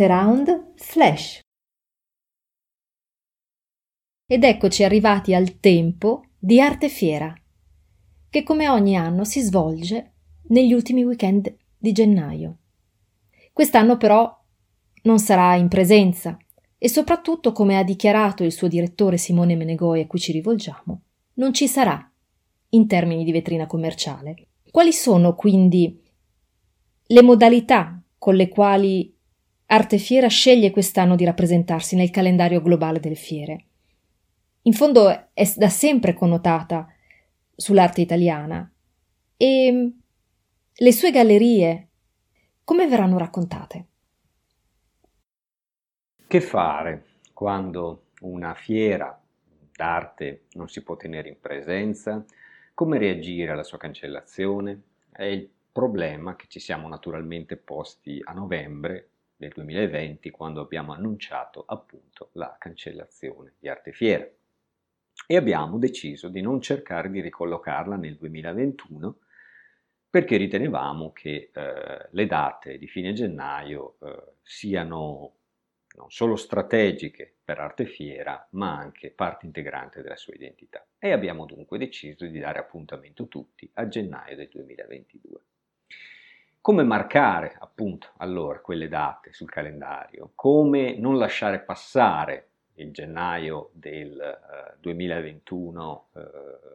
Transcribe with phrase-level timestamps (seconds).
[0.00, 1.40] Round Flash.
[4.26, 7.34] Ed eccoci arrivati al tempo di Arte Fiera,
[8.30, 10.12] che come ogni anno si svolge
[10.48, 12.58] negli ultimi weekend di gennaio.
[13.52, 14.42] Quest'anno però
[15.02, 16.36] non sarà in presenza
[16.78, 21.02] e soprattutto, come ha dichiarato il suo direttore Simone Menegoi a cui ci rivolgiamo,
[21.34, 22.10] non ci sarà
[22.70, 24.48] in termini di vetrina commerciale.
[24.70, 26.02] Quali sono quindi
[27.06, 29.13] le modalità con le quali
[29.66, 33.64] Arte Fiera sceglie quest'anno di rappresentarsi nel calendario globale delle fiere.
[34.62, 36.86] In fondo è da sempre connotata
[37.56, 38.70] sull'arte italiana
[39.36, 39.92] e
[40.72, 41.88] le sue gallerie
[42.62, 43.86] come verranno raccontate?
[46.26, 49.20] Che fare quando una fiera
[49.74, 52.24] d'arte non si può tenere in presenza?
[52.74, 54.82] Come reagire alla sua cancellazione?
[55.10, 59.10] È il problema che ci siamo naturalmente posti a novembre
[59.44, 64.26] del 2020 quando abbiamo annunciato appunto la cancellazione di Arte Fiera
[65.26, 69.18] e abbiamo deciso di non cercare di ricollocarla nel 2021
[70.08, 75.34] perché ritenevamo che eh, le date di fine gennaio eh, siano
[75.96, 80.84] non solo strategiche per Arte Fiera, ma anche parte integrante della sua identità.
[80.98, 85.40] E abbiamo dunque deciso di dare appuntamento tutti a gennaio del 2022.
[86.64, 90.30] Come marcare appunto allora quelle date sul calendario?
[90.34, 96.20] Come non lasciare passare il gennaio del eh, 2021 eh,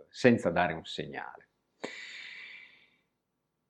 [0.07, 1.47] senza dare un segnale?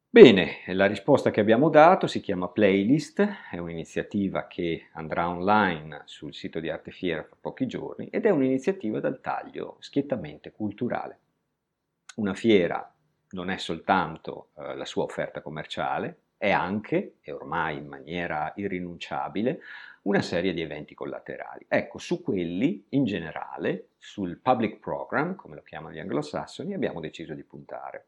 [0.09, 6.33] Bene, la risposta che abbiamo dato si chiama Playlist, è un'iniziativa che andrà online sul
[6.33, 11.19] sito di Arte Fiera fra pochi giorni ed è un'iniziativa dal taglio schiettamente culturale.
[12.15, 12.93] Una fiera
[13.31, 19.59] non è soltanto eh, la sua offerta commerciale, è anche, e ormai in maniera irrinunciabile,
[20.03, 21.65] una serie di eventi collaterali.
[21.67, 27.33] Ecco, su quelli in generale, sul public program, come lo chiamano gli anglosassoni, abbiamo deciso
[27.33, 28.07] di puntare,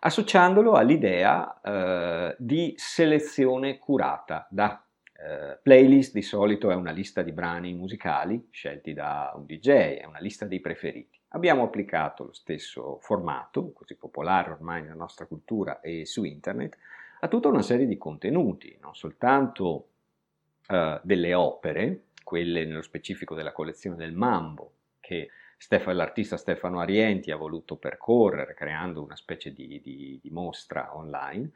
[0.00, 4.78] associandolo all'idea eh, di selezione curata da
[5.16, 10.04] Uh, playlist di solito è una lista di brani musicali scelti da un DJ, è
[10.04, 11.18] una lista dei preferiti.
[11.34, 16.78] Abbiamo applicato lo stesso formato, così popolare ormai nella nostra cultura e su internet,
[17.20, 19.88] a tutta una serie di contenuti, non soltanto
[20.68, 27.32] uh, delle opere, quelle nello specifico della collezione del Mambo, che Stefano, l'artista Stefano Arienti
[27.32, 31.50] ha voluto percorrere creando una specie di, di, di, mostra online,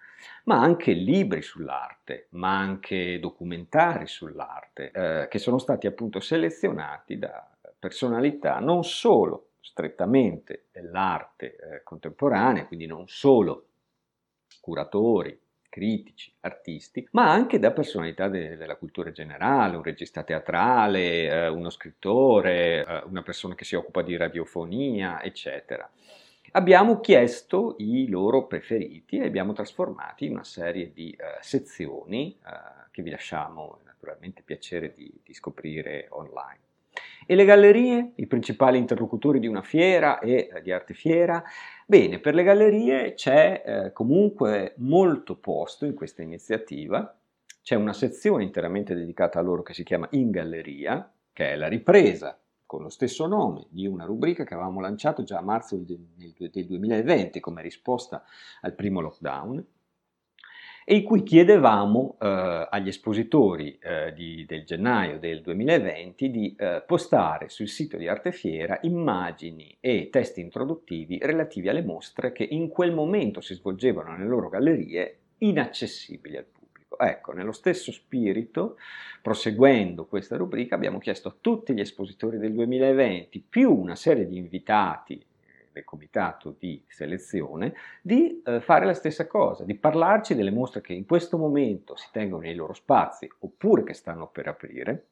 [0.45, 7.49] ma anche libri sull'arte, ma anche documentari sull'arte, eh, che sono stati appunto selezionati da
[7.79, 13.67] personalità non solo strettamente dell'arte eh, contemporanea, quindi non solo
[14.61, 21.49] curatori, critici, artisti, ma anche da personalità de- della cultura generale, un regista teatrale, eh,
[21.49, 25.89] uno scrittore, eh, una persona che si occupa di radiofonia, eccetera.
[26.53, 32.89] Abbiamo chiesto i loro preferiti e abbiamo trasformati in una serie di eh, sezioni eh,
[32.91, 36.68] che vi lasciamo naturalmente piacere di, di scoprire online.
[37.27, 41.43] E le gallerie, i principali interlocutori di una fiera e eh, di arte fiera?
[41.87, 47.15] Bene, per le gallerie c'è eh, comunque molto posto in questa iniziativa,
[47.63, 51.69] c'è una sezione interamente dedicata a loro che si chiama In Galleria, che è la
[51.69, 56.67] ripresa con lo stesso nome di una rubrica che avevamo lanciato già a marzo del
[56.67, 58.25] 2020 come risposta
[58.61, 59.65] al primo lockdown
[60.91, 66.83] e in cui chiedevamo eh, agli espositori eh, di, del gennaio del 2020 di eh,
[66.87, 72.95] postare sul sito di Artefiera immagini e testi introduttivi relativi alle mostre che in quel
[72.95, 76.99] momento si svolgevano nelle loro gallerie inaccessibili al pubblico.
[76.99, 78.79] Ecco, nello stesso spirito,
[79.21, 84.39] proseguendo questa rubrica, abbiamo chiesto a tutti gli espositori del 2020, più una serie di
[84.39, 85.23] invitati
[85.79, 90.93] del comitato di selezione di eh, fare la stessa cosa, di parlarci delle mostre che
[90.93, 95.07] in questo momento si tengono nei loro spazi oppure che stanno per aprire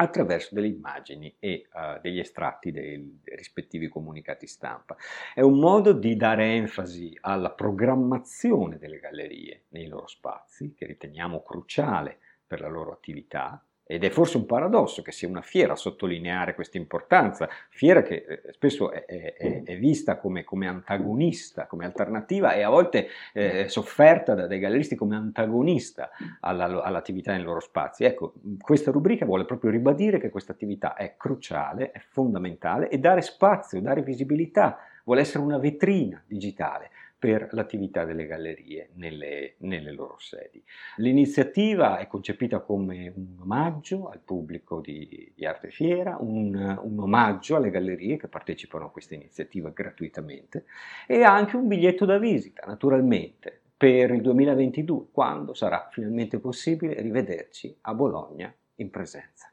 [0.00, 4.96] attraverso delle immagini e uh, degli estratti dei, dei rispettivi comunicati stampa.
[5.34, 11.42] È un modo di dare enfasi alla programmazione delle gallerie nei loro spazi, che riteniamo
[11.42, 15.76] cruciale per la loro attività, ed è forse un paradosso che sia una fiera a
[15.76, 21.86] sottolineare questa importanza, fiera che eh, spesso è, è, è vista come, come, antagonista, come
[21.86, 27.58] alternativa e a volte eh, sofferta da, dai galleristi come antagonista alla, all'attività nei loro
[27.58, 28.04] spazi.
[28.04, 33.22] Ecco, questa rubrica vuole proprio ribadire che questa attività è cruciale, è fondamentale e dare
[33.22, 36.90] spazio, dare visibilità, vuole essere una vetrina digitale
[37.20, 40.64] per l'attività delle gallerie nelle, nelle, loro sedi.
[40.96, 47.56] L'iniziativa è concepita come un omaggio al pubblico di, di Arte Fiera, un, un, omaggio
[47.56, 50.64] alle gallerie che partecipano a questa iniziativa gratuitamente
[51.06, 57.76] e anche un biglietto da visita, naturalmente, per il 2022, quando sarà finalmente possibile rivederci
[57.82, 59.49] a Bologna in presenza.